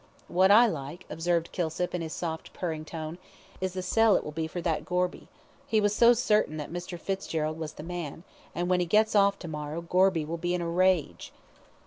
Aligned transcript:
"What 0.27 0.49
I 0.49 0.65
like," 0.65 1.05
observed 1.11 1.51
Kilsip, 1.51 1.93
in 1.93 2.01
his 2.01 2.11
soft, 2.11 2.53
purring 2.53 2.85
tone, 2.85 3.19
"is 3.61 3.73
the 3.73 3.83
sell 3.83 4.15
it 4.15 4.23
will 4.23 4.31
be 4.31 4.47
for 4.47 4.59
that 4.59 4.83
Gorby. 4.83 5.27
He 5.67 5.79
was 5.79 5.95
so 5.95 6.13
certain 6.13 6.57
that 6.57 6.73
Mr. 6.73 6.99
Fitzgerald 6.99 7.59
was 7.59 7.73
the 7.73 7.83
man, 7.83 8.23
and 8.55 8.67
when 8.67 8.79
he 8.79 8.87
gets 8.87 9.13
off 9.15 9.37
to 9.37 9.47
morrow 9.47 9.79
Gorby 9.79 10.25
will 10.25 10.37
be 10.37 10.55
in 10.55 10.61
a 10.61 10.67
rage." 10.67 11.31